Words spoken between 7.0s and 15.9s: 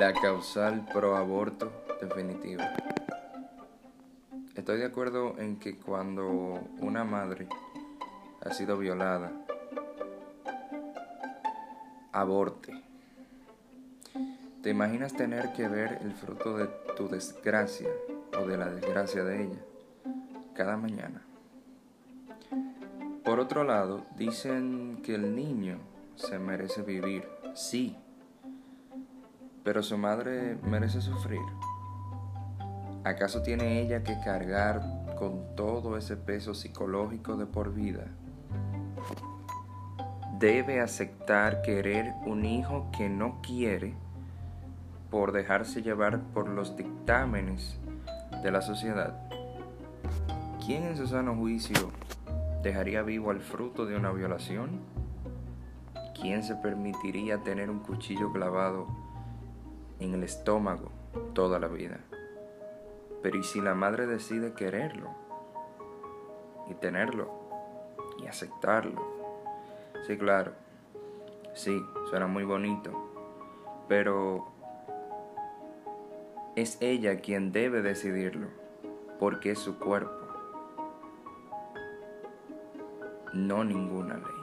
madre ha sido violada, aborte. ¿Te imaginas tener que